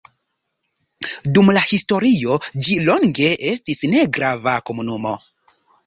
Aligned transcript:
Dum 1.35 1.51
la 1.57 1.63
historio 1.73 2.39
ĝi 2.69 2.79
longe 2.89 3.31
estis 3.53 3.87
negrava 3.95 4.61
komunumo. 4.71 5.19